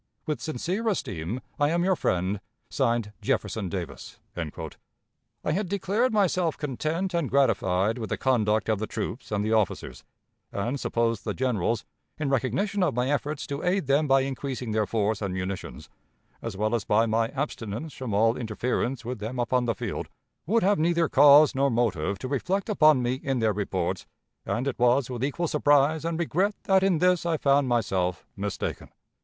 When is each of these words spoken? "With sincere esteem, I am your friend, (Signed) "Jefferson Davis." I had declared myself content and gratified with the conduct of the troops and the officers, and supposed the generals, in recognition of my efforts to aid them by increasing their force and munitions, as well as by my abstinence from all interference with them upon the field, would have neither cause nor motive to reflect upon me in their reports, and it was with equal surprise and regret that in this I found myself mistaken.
"With 0.25 0.41
sincere 0.41 0.87
esteem, 0.87 1.41
I 1.59 1.69
am 1.69 1.83
your 1.83 1.95
friend, 1.95 2.41
(Signed) 2.71 3.13
"Jefferson 3.21 3.69
Davis." 3.69 4.17
I 4.35 5.51
had 5.51 5.69
declared 5.69 6.11
myself 6.11 6.57
content 6.57 7.13
and 7.13 7.29
gratified 7.29 7.99
with 7.99 8.09
the 8.09 8.17
conduct 8.17 8.67
of 8.67 8.79
the 8.79 8.87
troops 8.87 9.31
and 9.31 9.45
the 9.45 9.53
officers, 9.53 10.03
and 10.51 10.79
supposed 10.79 11.23
the 11.23 11.35
generals, 11.35 11.85
in 12.17 12.31
recognition 12.31 12.81
of 12.81 12.95
my 12.95 13.11
efforts 13.11 13.45
to 13.45 13.61
aid 13.61 13.85
them 13.85 14.07
by 14.07 14.21
increasing 14.21 14.71
their 14.71 14.87
force 14.87 15.21
and 15.21 15.35
munitions, 15.35 15.87
as 16.41 16.57
well 16.57 16.73
as 16.73 16.83
by 16.83 17.05
my 17.05 17.27
abstinence 17.27 17.93
from 17.93 18.11
all 18.11 18.35
interference 18.37 19.05
with 19.05 19.19
them 19.19 19.37
upon 19.37 19.65
the 19.65 19.75
field, 19.75 20.09
would 20.47 20.63
have 20.63 20.79
neither 20.79 21.09
cause 21.09 21.53
nor 21.53 21.69
motive 21.69 22.17
to 22.17 22.27
reflect 22.27 22.69
upon 22.69 23.03
me 23.03 23.19
in 23.21 23.37
their 23.37 23.53
reports, 23.53 24.07
and 24.47 24.67
it 24.67 24.79
was 24.79 25.11
with 25.11 25.23
equal 25.23 25.47
surprise 25.47 26.03
and 26.03 26.17
regret 26.17 26.55
that 26.63 26.81
in 26.81 26.97
this 26.97 27.23
I 27.23 27.37
found 27.37 27.67
myself 27.67 28.25
mistaken. 28.35 28.89